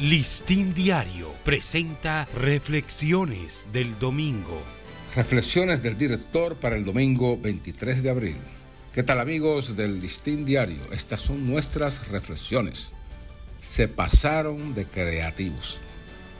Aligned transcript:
Listín 0.00 0.72
Diario 0.72 1.30
presenta 1.44 2.26
Reflexiones 2.34 3.68
del 3.70 3.98
Domingo. 3.98 4.62
Reflexiones 5.14 5.82
del 5.82 5.98
director 5.98 6.56
para 6.56 6.76
el 6.76 6.86
domingo 6.86 7.36
23 7.36 8.02
de 8.02 8.08
abril. 8.08 8.36
¿Qué 8.94 9.02
tal 9.02 9.20
amigos 9.20 9.76
del 9.76 10.00
Listín 10.00 10.46
Diario? 10.46 10.80
Estas 10.90 11.20
son 11.20 11.46
nuestras 11.46 12.08
reflexiones. 12.08 12.92
Se 13.60 13.88
pasaron 13.88 14.74
de 14.74 14.86
creativos, 14.86 15.78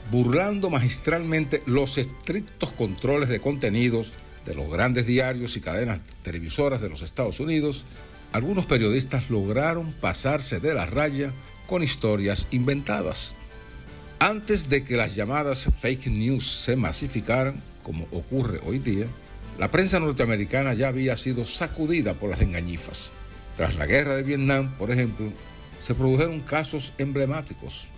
burlando 0.09 0.71
magistralmente 0.71 1.61
los 1.67 1.99
estrictos 1.99 2.71
controles 2.71 3.29
de 3.29 3.41
contenidos 3.41 4.11
de 4.43 4.55
los 4.55 4.71
grandes 4.71 5.05
diarios 5.05 5.55
y 5.55 5.61
cadenas 5.61 6.01
televisoras 6.23 6.81
de 6.81 6.89
los 6.89 7.03
Estados 7.03 7.39
Unidos. 7.39 7.85
Algunos 8.31 8.65
periodistas 8.65 9.29
lograron 9.29 9.93
pasarse 9.93 10.59
de 10.59 10.73
la 10.73 10.87
raya 10.87 11.31
con 11.67 11.83
historias 11.83 12.47
inventadas 12.49 13.35
antes 14.21 14.69
de 14.69 14.83
que 14.83 14.97
las 14.97 15.15
llamadas 15.15 15.67
fake 15.81 16.05
news 16.05 16.47
se 16.47 16.75
masificaran, 16.75 17.59
como 17.81 18.05
ocurre 18.11 18.61
hoy 18.67 18.77
día, 18.77 19.07
la 19.57 19.71
prensa 19.71 19.99
norteamericana 19.99 20.75
ya 20.75 20.89
había 20.89 21.17
sido 21.17 21.43
sacudida 21.43 22.13
por 22.13 22.29
las 22.29 22.39
engañifas. 22.39 23.11
Tras 23.55 23.77
la 23.77 23.87
guerra 23.87 24.15
de 24.15 24.21
Vietnam, 24.21 24.77
por 24.77 24.91
ejemplo, 24.91 25.25
se 25.79 25.95
produjeron 25.95 26.39
casos 26.41 26.93
emblemáticos. 26.99 27.89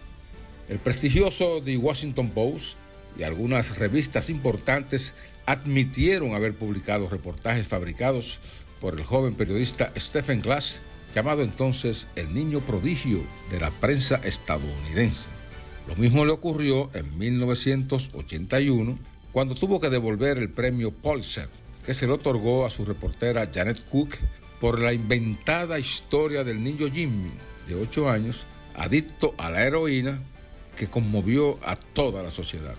El 0.69 0.79
prestigioso 0.79 1.61
The 1.61 1.75
Washington 1.75 2.29
Post 2.29 2.77
y 3.17 3.23
algunas 3.23 3.77
revistas 3.77 4.29
importantes 4.29 5.15
admitieron 5.45 6.35
haber 6.35 6.55
publicado 6.55 7.09
reportajes 7.09 7.67
fabricados 7.67 8.39
por 8.79 8.97
el 8.97 9.03
joven 9.03 9.35
periodista 9.35 9.91
Stephen 9.97 10.39
Glass, 10.39 10.79
llamado 11.13 11.43
entonces 11.43 12.07
el 12.15 12.33
niño 12.33 12.61
prodigio 12.61 13.23
de 13.51 13.59
la 13.59 13.71
prensa 13.71 14.21
estadounidense. 14.23 15.27
Lo 15.87 15.95
mismo 15.95 16.25
le 16.25 16.31
ocurrió 16.31 16.89
en 16.93 17.17
1981 17.17 18.97
cuando 19.31 19.55
tuvo 19.55 19.79
que 19.79 19.89
devolver 19.89 20.37
el 20.37 20.49
premio 20.49 20.91
Pulitzer, 20.91 21.49
que 21.85 21.93
se 21.93 22.07
le 22.07 22.13
otorgó 22.13 22.65
a 22.65 22.69
su 22.69 22.85
reportera 22.85 23.49
Janet 23.53 23.83
Cook 23.89 24.15
por 24.61 24.79
la 24.79 24.93
inventada 24.93 25.77
historia 25.79 26.43
del 26.43 26.63
niño 26.63 26.89
Jimmy, 26.89 27.31
de 27.67 27.75
8 27.75 28.09
años, 28.09 28.45
adicto 28.75 29.33
a 29.37 29.49
la 29.49 29.63
heroína, 29.63 30.19
que 30.77 30.87
conmovió 30.87 31.59
a 31.65 31.75
toda 31.75 32.23
la 32.23 32.31
sociedad. 32.31 32.75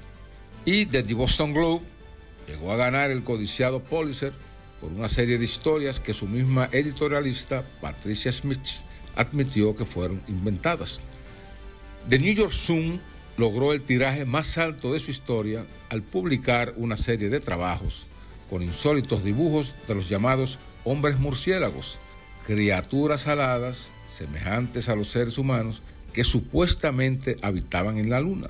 Y 0.65 0.87
The 0.87 1.03
Boston 1.15 1.53
Globe 1.53 1.85
llegó 2.49 2.73
a 2.73 2.77
ganar 2.77 3.11
el 3.11 3.23
codiciado 3.23 3.81
Pulitzer 3.81 4.33
por 4.81 4.91
una 4.93 5.09
serie 5.09 5.39
de 5.39 5.45
historias 5.45 6.01
que 6.01 6.15
su 6.15 6.27
misma 6.27 6.69
editorialista, 6.73 7.65
Patricia 7.81 8.33
Smith, 8.33 8.67
admitió 9.15 9.77
que 9.77 9.85
fueron 9.85 10.23
inventadas. 10.27 11.03
The 12.09 12.19
New 12.19 12.35
York 12.35 12.53
Sun 12.53 13.01
logró 13.39 13.73
el 13.73 13.81
tiraje 13.81 14.27
más 14.27 14.59
alto 14.59 14.93
de 14.93 15.01
su 15.01 15.11
historia 15.11 15.65
al 15.89 16.03
publicar 16.03 16.75
una 16.77 16.99
serie 16.99 17.31
de 17.31 17.41
trabajos 17.41 18.07
con 18.51 18.63
insólitos 18.63 19.25
dibujos 19.25 19.75
de 19.89 19.95
los 19.95 20.11
llamados 20.11 20.59
hombres 20.85 21.19
murciélagos, 21.19 21.99
criaturas 22.47 23.27
aladas 23.27 23.95
semejantes 24.07 24.91
a 24.91 24.97
los 24.97 25.09
seres 25.09 25.39
humanos 25.39 25.81
que 26.13 26.25
supuestamente 26.25 27.39
habitaban 27.41 27.97
en 27.97 28.11
la 28.11 28.21
luna. 28.21 28.49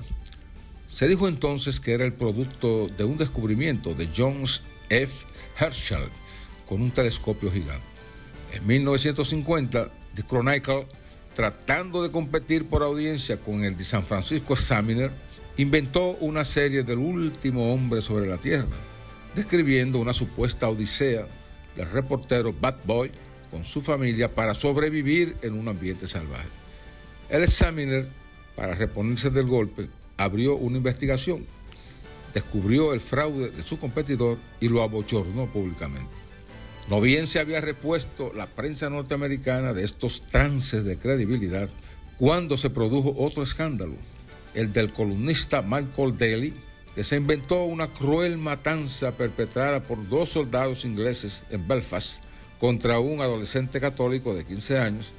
Se 0.87 1.07
dijo 1.07 1.29
entonces 1.29 1.79
que 1.79 1.93
era 1.93 2.03
el 2.03 2.13
producto 2.13 2.87
de 2.87 3.05
un 3.05 3.17
descubrimiento 3.17 3.93
de 3.93 4.09
Jones 4.15 4.63
F. 4.89 5.27
Herschel 5.57 6.09
con 6.67 6.81
un 6.81 6.91
telescopio 6.91 7.49
gigante. 7.51 7.85
En 8.51 8.67
1950, 8.67 9.89
The 10.13 10.23
Chronicle 10.23 10.87
tratando 11.35 12.01
de 12.01 12.11
competir 12.11 12.65
por 12.65 12.81
audiencia 12.81 13.37
con 13.37 13.63
el 13.63 13.75
de 13.75 13.83
San 13.83 14.03
Francisco 14.03 14.53
Examiner, 14.53 15.11
inventó 15.57 16.11
una 16.21 16.45
serie 16.45 16.83
del 16.83 16.97
último 16.97 17.73
hombre 17.73 18.01
sobre 18.01 18.25
la 18.25 18.37
Tierra, 18.37 18.67
describiendo 19.35 19.99
una 19.99 20.13
supuesta 20.13 20.69
odisea 20.69 21.27
del 21.75 21.91
reportero 21.91 22.53
Bad 22.53 22.77
Boy 22.85 23.11
con 23.51 23.65
su 23.65 23.81
familia 23.81 24.33
para 24.33 24.53
sobrevivir 24.53 25.35
en 25.41 25.53
un 25.53 25.67
ambiente 25.67 26.07
salvaje. 26.07 26.47
El 27.29 27.43
Examiner, 27.43 28.07
para 28.55 28.73
reponerse 28.73 29.29
del 29.29 29.45
golpe, 29.45 29.87
abrió 30.15 30.55
una 30.55 30.77
investigación, 30.77 31.45
descubrió 32.33 32.93
el 32.93 33.01
fraude 33.01 33.49
de 33.49 33.63
su 33.63 33.77
competidor 33.77 34.37
y 34.61 34.69
lo 34.69 34.81
abochornó 34.81 35.47
públicamente. 35.47 36.24
No 36.87 37.01
bien 37.01 37.25
se 37.25 37.39
había 37.39 37.61
repuesto 37.61 38.31
la 38.35 38.45
prensa 38.45 38.91
norteamericana 38.91 39.73
de 39.73 39.83
estos 39.83 40.21
trances 40.27 40.83
de 40.83 40.97
credibilidad 40.97 41.67
cuando 42.17 42.57
se 42.57 42.69
produjo 42.69 43.15
otro 43.17 43.41
escándalo, 43.41 43.95
el 44.53 44.71
del 44.71 44.93
columnista 44.93 45.63
Michael 45.63 46.15
Daly, 46.15 46.53
que 46.93 47.03
se 47.03 47.15
inventó 47.15 47.63
una 47.63 47.91
cruel 47.91 48.37
matanza 48.37 49.17
perpetrada 49.17 49.81
por 49.81 50.07
dos 50.07 50.29
soldados 50.29 50.85
ingleses 50.85 51.43
en 51.49 51.67
Belfast 51.67 52.23
contra 52.59 52.99
un 52.99 53.19
adolescente 53.19 53.81
católico 53.81 54.35
de 54.35 54.45
15 54.45 54.77
años 54.77 55.11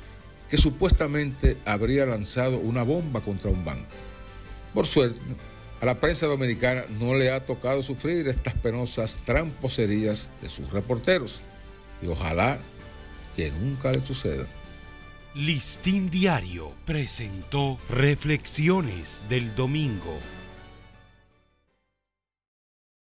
que 0.49 0.59
supuestamente 0.59 1.57
habría 1.65 2.07
lanzado 2.07 2.59
una 2.59 2.85
bomba 2.85 3.21
contra 3.23 3.51
un 3.51 3.65
banco. 3.65 3.91
Por 4.73 4.87
suerte, 4.87 5.19
a 5.81 5.85
la 5.85 5.99
prensa 5.99 6.27
dominicana 6.27 6.85
no 7.01 7.17
le 7.17 7.33
ha 7.33 7.45
tocado 7.45 7.83
sufrir 7.83 8.29
estas 8.29 8.55
penosas 8.55 9.17
tramposerías 9.23 10.31
de 10.41 10.49
sus 10.49 10.71
reporteros 10.71 11.43
y 12.03 12.07
ojalá 12.09 12.59
que 13.35 13.51
nunca 13.51 13.93
le 13.93 14.01
suceda. 14.01 14.47
Listín 15.35 16.09
Diario 16.09 16.73
presentó 16.87 17.79
Reflexiones 17.91 19.23
del 19.29 19.55
Domingo. 19.55 20.19